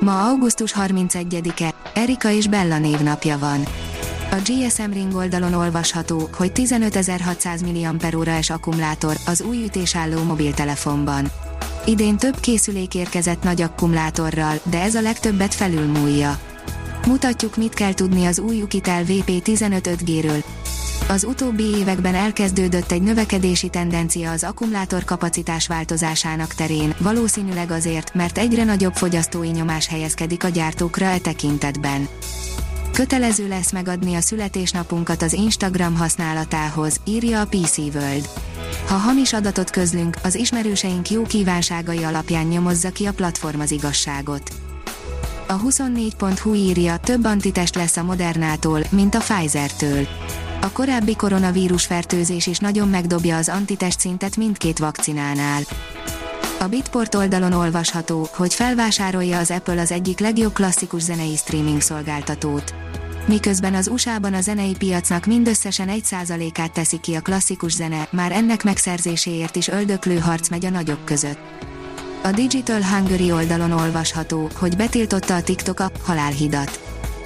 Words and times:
Ma 0.00 0.28
augusztus 0.28 0.74
31-e, 0.78 1.74
Erika 1.94 2.30
és 2.30 2.48
Bella 2.48 2.78
névnapja 2.78 3.38
van. 3.38 3.64
A 4.30 4.36
GSM 4.44 4.90
Ring 4.92 5.14
oldalon 5.14 5.54
olvasható, 5.54 6.28
hogy 6.36 6.52
15.600 6.54 8.14
mAh-es 8.14 8.50
akkumulátor 8.50 9.16
az 9.26 9.42
új 9.42 9.64
ütésálló 9.64 10.22
mobiltelefonban. 10.22 11.30
Idén 11.86 12.16
több 12.16 12.40
készülék 12.40 12.94
érkezett 12.94 13.42
nagy 13.42 13.62
akkumulátorral, 13.62 14.60
de 14.70 14.80
ez 14.80 14.94
a 14.94 15.00
legtöbbet 15.00 15.54
felülmúlja. 15.54 16.38
Mutatjuk 17.06 17.56
mit 17.56 17.74
kell 17.74 17.94
tudni 17.94 18.26
az 18.26 18.38
új 18.38 18.62
Ukitel 18.62 19.04
VP15 19.04 19.98
5G-ről, 19.98 20.44
az 21.08 21.24
utóbbi 21.24 21.64
években 21.64 22.14
elkezdődött 22.14 22.92
egy 22.92 23.02
növekedési 23.02 23.68
tendencia 23.68 24.30
az 24.30 24.44
akkumulátor 24.44 25.04
kapacitás 25.04 25.66
változásának 25.66 26.54
terén, 26.54 26.94
valószínűleg 26.98 27.70
azért, 27.70 28.14
mert 28.14 28.38
egyre 28.38 28.64
nagyobb 28.64 28.94
fogyasztói 28.94 29.48
nyomás 29.48 29.86
helyezkedik 29.86 30.44
a 30.44 30.48
gyártókra 30.48 31.04
e 31.04 31.18
tekintetben. 31.18 32.08
Kötelező 32.92 33.48
lesz 33.48 33.72
megadni 33.72 34.14
a 34.14 34.20
születésnapunkat 34.20 35.22
az 35.22 35.32
Instagram 35.32 35.96
használatához, 35.96 37.00
írja 37.04 37.40
a 37.40 37.46
PC 37.46 37.78
World. 37.78 38.28
Ha 38.88 38.94
hamis 38.94 39.32
adatot 39.32 39.70
közlünk, 39.70 40.16
az 40.22 40.34
ismerőseink 40.34 41.10
jó 41.10 41.22
kívánságai 41.22 42.04
alapján 42.04 42.46
nyomozza 42.46 42.90
ki 42.90 43.06
a 43.06 43.12
platform 43.12 43.60
az 43.60 43.70
igazságot. 43.70 44.50
A 45.46 45.60
24.hu 45.60 46.54
írja, 46.54 46.96
több 46.96 47.24
antitest 47.24 47.74
lesz 47.74 47.96
a 47.96 48.02
Modernától, 48.02 48.80
mint 48.90 49.14
a 49.14 49.18
Pfizer-től 49.18 50.06
a 50.64 50.72
korábbi 50.72 51.16
koronavírus 51.16 51.86
fertőzés 51.86 52.46
is 52.46 52.58
nagyon 52.58 52.88
megdobja 52.88 53.36
az 53.36 53.48
antitest 53.48 54.00
szintet 54.00 54.36
mindkét 54.36 54.78
vakcinánál. 54.78 55.62
A 56.60 56.64
Bitport 56.64 57.14
oldalon 57.14 57.52
olvasható, 57.52 58.28
hogy 58.32 58.54
felvásárolja 58.54 59.38
az 59.38 59.50
Apple 59.50 59.80
az 59.80 59.90
egyik 59.90 60.18
legjobb 60.18 60.52
klasszikus 60.52 61.02
zenei 61.02 61.36
streaming 61.36 61.80
szolgáltatót. 61.80 62.74
Miközben 63.26 63.74
az 63.74 63.88
USA-ban 63.88 64.34
a 64.34 64.40
zenei 64.40 64.74
piacnak 64.78 65.26
mindösszesen 65.26 65.88
1%-át 65.90 66.72
teszi 66.72 67.00
ki 67.00 67.14
a 67.14 67.20
klasszikus 67.20 67.72
zene, 67.72 68.08
már 68.10 68.32
ennek 68.32 68.62
megszerzéséért 68.62 69.56
is 69.56 69.68
öldöklő 69.68 70.18
harc 70.18 70.48
megy 70.48 70.64
a 70.64 70.70
nagyok 70.70 71.04
között. 71.04 71.38
A 72.22 72.30
Digital 72.30 72.82
Hungary 72.82 73.32
oldalon 73.32 73.72
olvasható, 73.72 74.50
hogy 74.54 74.76
betiltotta 74.76 75.34
a 75.34 75.42
TikTok 75.42 75.80
a 75.80 75.90
halálhidat. 76.02 76.83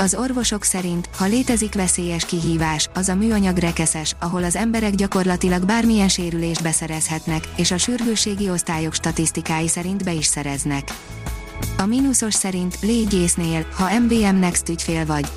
Az 0.00 0.14
orvosok 0.14 0.64
szerint, 0.64 1.08
ha 1.16 1.24
létezik 1.24 1.74
veszélyes 1.74 2.24
kihívás, 2.24 2.88
az 2.94 3.08
a 3.08 3.14
műanyag 3.14 3.56
rekeszes, 3.56 4.14
ahol 4.20 4.44
az 4.44 4.56
emberek 4.56 4.94
gyakorlatilag 4.94 5.64
bármilyen 5.64 6.08
sérülést 6.08 6.62
beszerezhetnek, 6.62 7.48
és 7.56 7.70
a 7.70 7.78
sürgőségi 7.78 8.50
osztályok 8.50 8.94
statisztikái 8.94 9.68
szerint 9.68 10.04
be 10.04 10.12
is 10.12 10.26
szereznek. 10.26 10.92
A 11.78 11.86
mínuszos 11.86 12.34
szerint 12.34 12.78
légyésznél, 12.82 13.66
ha 13.74 13.98
MBM 13.98 14.36
Next 14.36 14.68
ügyfél 14.68 15.06
vagy. 15.06 15.28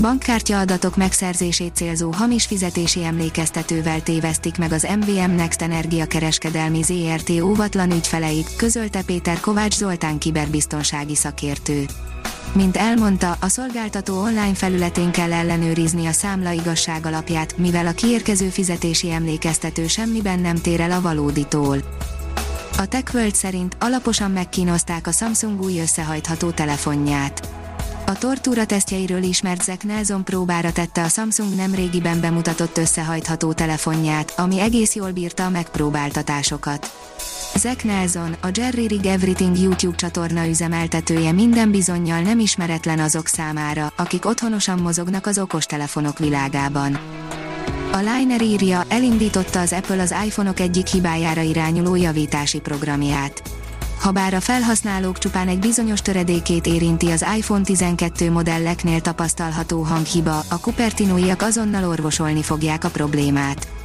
Bankkártya 0.00 0.58
adatok 0.58 0.96
megszerzését 0.96 1.74
célzó 1.74 2.10
hamis 2.12 2.46
fizetési 2.46 3.04
emlékeztetővel 3.04 4.02
tévesztik 4.02 4.58
meg 4.58 4.72
az 4.72 4.86
MVM 5.00 5.30
Next 5.30 5.62
energiakereskedelmi 5.62 6.82
ZRT 6.82 7.30
óvatlan 7.30 7.90
ügyfeleit, 7.90 8.56
közölte 8.56 9.02
Péter 9.02 9.40
Kovács 9.40 9.74
Zoltán 9.74 10.18
kiberbiztonsági 10.18 11.14
szakértő. 11.14 11.84
Mint 12.52 12.76
elmondta, 12.76 13.36
a 13.40 13.48
szolgáltató 13.48 14.20
online 14.20 14.54
felületén 14.54 15.10
kell 15.10 15.32
ellenőrizni 15.32 16.06
a 16.06 16.12
számla 16.12 16.50
igazság 16.50 17.06
alapját, 17.06 17.56
mivel 17.56 17.86
a 17.86 17.92
kiérkező 17.92 18.48
fizetési 18.48 19.10
emlékeztető 19.10 19.86
semmiben 19.86 20.38
nem 20.38 20.56
tér 20.56 20.80
el 20.80 20.90
a 20.90 21.00
valóditól. 21.00 21.76
A 22.78 22.86
TechWorld 22.86 23.34
szerint 23.34 23.76
alaposan 23.80 24.30
megkínozták 24.30 25.06
a 25.06 25.12
Samsung 25.12 25.62
új 25.62 25.80
összehajtható 25.80 26.50
telefonját. 26.50 27.48
A 28.06 28.18
tortúra 28.18 28.66
tesztjeiről 28.66 29.22
ismert 29.22 29.62
Zach 29.62 29.84
Nelson 29.84 30.24
próbára 30.24 30.72
tette 30.72 31.02
a 31.02 31.08
Samsung 31.08 31.54
nemrégiben 31.54 32.20
bemutatott 32.20 32.78
összehajtható 32.78 33.52
telefonját, 33.52 34.32
ami 34.36 34.60
egész 34.60 34.94
jól 34.94 35.10
bírta 35.10 35.44
a 35.44 35.50
megpróbáltatásokat. 35.50 36.90
Zack 37.56 37.84
Nelson, 37.84 38.36
a 38.42 38.48
Jerry 38.52 38.86
Rig 38.86 39.06
Everything 39.06 39.58
YouTube 39.58 39.96
csatorna 39.96 40.46
üzemeltetője 40.46 41.32
minden 41.32 41.70
bizonyal 41.70 42.20
nem 42.20 42.38
ismeretlen 42.38 42.98
azok 42.98 43.26
számára, 43.26 43.92
akik 43.96 44.26
otthonosan 44.26 44.78
mozognak 44.78 45.26
az 45.26 45.38
okostelefonok 45.38 46.18
világában. 46.18 46.98
A 47.92 47.96
Liner 47.96 48.42
írja, 48.42 48.84
elindította 48.88 49.60
az 49.60 49.72
Apple 49.72 50.02
az 50.02 50.14
iPhone-ok 50.24 50.60
egyik 50.60 50.86
hibájára 50.86 51.40
irányuló 51.40 51.94
javítási 51.94 52.60
programját. 52.60 53.42
Habár 54.00 54.34
a 54.34 54.40
felhasználók 54.40 55.18
csupán 55.18 55.48
egy 55.48 55.58
bizonyos 55.58 56.00
töredékét 56.00 56.66
érinti 56.66 57.10
az 57.10 57.24
iPhone 57.36 57.64
12 57.64 58.30
modelleknél 58.30 59.00
tapasztalható 59.00 59.82
hanghiba, 59.82 60.38
a 60.50 60.54
Cupertinoiak 60.54 61.42
azonnal 61.42 61.84
orvosolni 61.88 62.42
fogják 62.42 62.84
a 62.84 62.90
problémát. 62.90 63.79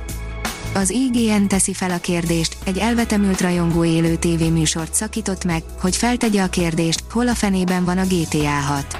Az 0.77 0.89
IGN 0.89 1.45
teszi 1.47 1.73
fel 1.73 1.91
a 1.91 1.97
kérdést, 1.97 2.57
egy 2.65 2.77
elvetemült 2.77 3.41
rajongó 3.41 3.85
élő 3.85 4.15
tévéműsort 4.15 4.93
szakított 4.93 5.45
meg, 5.45 5.63
hogy 5.79 5.95
feltegye 5.95 6.41
a 6.41 6.47
kérdést, 6.49 7.03
hol 7.11 7.27
a 7.27 7.35
fenében 7.35 7.85
van 7.85 7.97
a 7.97 8.05
GTA 8.05 8.49
6. 8.49 8.97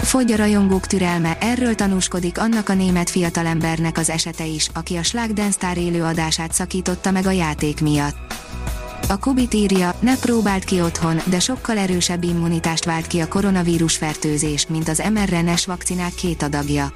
Fogy 0.00 0.32
a 0.32 0.36
rajongók 0.36 0.86
türelme, 0.86 1.38
erről 1.40 1.74
tanúskodik 1.74 2.38
annak 2.38 2.68
a 2.68 2.74
német 2.74 3.10
fiatalembernek 3.10 3.98
az 3.98 4.10
esete 4.10 4.46
is, 4.46 4.68
aki 4.74 4.96
a 4.96 5.02
Schlagdance 5.02 5.72
élő 5.74 6.02
adását 6.02 6.52
szakította 6.52 7.10
meg 7.10 7.26
a 7.26 7.30
játék 7.30 7.80
miatt. 7.80 8.16
A 9.08 9.18
Kubit 9.18 9.54
írja, 9.54 9.94
ne 10.00 10.16
próbált 10.18 10.64
ki 10.64 10.80
otthon, 10.80 11.20
de 11.24 11.38
sokkal 11.38 11.78
erősebb 11.78 12.22
immunitást 12.22 12.84
vált 12.84 13.06
ki 13.06 13.20
a 13.20 13.28
koronavírus 13.28 13.96
fertőzés, 13.96 14.66
mint 14.66 14.88
az 14.88 15.02
mRNA-s 15.12 15.66
vakcinák 15.66 16.14
két 16.14 16.42
adagja. 16.42 16.92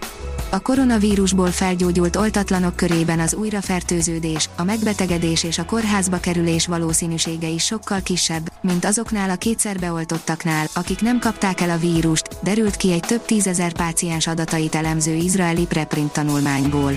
A 0.53 0.61
koronavírusból 0.61 1.51
felgyógyult 1.51 2.17
oltatlanok 2.17 2.77
körében 2.77 3.21
az 3.21 3.35
újrafertőződés, 3.35 4.49
a 4.57 4.65
megbetegedés 4.65 5.45
és 5.45 5.59
a 5.59 5.65
kórházba 5.65 6.21
kerülés 6.21 6.67
valószínűsége 6.67 7.49
is 7.49 7.65
sokkal 7.65 8.01
kisebb, 8.03 8.53
mint 8.61 8.85
azoknál 8.85 9.31
a 9.31 9.37
kétszer 9.37 9.79
beoltottaknál, 9.79 10.67
akik 10.75 11.01
nem 11.01 11.19
kapták 11.19 11.61
el 11.61 11.71
a 11.71 11.79
vírust, 11.79 12.29
derült 12.43 12.77
ki 12.77 12.93
egy 12.93 13.01
több 13.01 13.25
tízezer 13.25 13.73
páciens 13.73 14.27
adatait 14.27 14.75
elemző 14.75 15.15
izraeli 15.15 15.67
preprint 15.67 16.13
tanulmányból. 16.13 16.93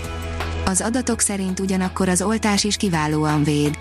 Az 0.66 0.82
adatok 0.82 1.20
szerint 1.20 1.60
ugyanakkor 1.60 2.10
az 2.10 2.22
oltás 2.22 2.64
is 2.64 2.76
kiválóan 2.76 3.44
véd. 3.44 3.78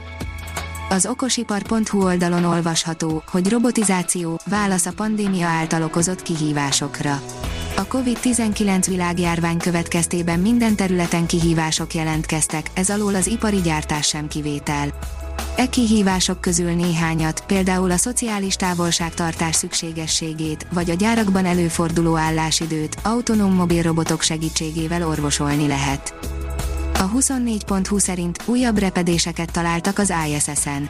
Az 0.89 1.07
okosipar.hu 1.07 2.03
oldalon 2.03 2.45
olvasható, 2.45 3.23
hogy 3.27 3.49
robotizáció, 3.49 4.41
válasz 4.45 4.87
a 4.87 4.93
pandémia 4.93 5.47
által 5.47 5.83
okozott 5.83 6.23
kihívásokra. 6.23 7.21
A 7.83 7.87
COVID-19 7.87 8.85
világjárvány 8.89 9.59
következtében 9.59 10.41
minden 10.41 10.77
területen 10.77 11.27
kihívások 11.27 11.95
jelentkeztek, 11.95 12.71
ez 12.75 12.91
alól 12.91 13.15
az 13.15 13.27
ipari 13.27 13.61
gyártás 13.61 14.07
sem 14.07 14.29
kivétel. 14.29 14.89
E 15.57 15.69
kihívások 15.69 16.41
közül 16.41 16.71
néhányat, 16.71 17.45
például 17.47 17.91
a 17.91 17.97
szociális 17.97 18.55
távolságtartás 18.55 19.57
szükségességét, 19.57 20.67
vagy 20.73 20.91
a 20.91 20.95
gyárakban 20.95 21.45
előforduló 21.45 22.17
állásidőt, 22.17 22.97
autonóm 23.03 23.55
mobil 23.55 23.83
robotok 23.83 24.23
segítségével 24.23 25.07
orvosolni 25.09 25.67
lehet. 25.67 26.15
A 26.95 27.11
24.20 27.11 27.99
szerint 27.99 28.43
újabb 28.47 28.79
repedéseket 28.79 29.53
találtak 29.53 29.99
az 29.99 30.13
ISS-en. 30.27 30.89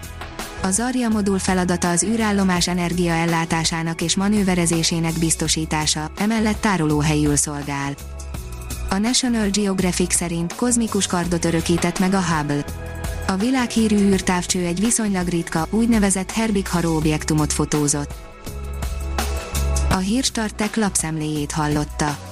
A 0.65 0.71
Zarja 0.71 1.09
modul 1.09 1.39
feladata 1.39 1.91
az 1.91 2.03
űrállomás 2.03 2.69
energiaellátásának 2.69 4.01
és 4.01 4.17
manőverezésének 4.17 5.19
biztosítása, 5.19 6.11
emellett 6.17 6.61
tárolóhelyül 6.61 7.37
szolgál. 7.37 7.95
A 8.91 8.99
National 8.99 9.49
Geographic 9.49 10.15
szerint 10.15 10.55
kozmikus 10.55 11.07
kardot 11.07 11.45
örökített 11.45 11.99
meg 11.99 12.15
a 12.15 12.23
Hubble. 12.23 12.65
A 13.27 13.37
világhírű 13.37 13.97
űrtávcső 13.97 14.65
egy 14.65 14.81
viszonylag 14.81 15.29
ritka, 15.29 15.67
úgynevezett 15.71 16.31
Herbig 16.31 16.69
Haro 16.69 16.97
objektumot 16.97 17.53
fotózott. 17.53 18.15
A 19.91 19.97
hírstartek 19.97 20.77
lapszemléjét 20.77 21.53
hallotta. 21.53 22.32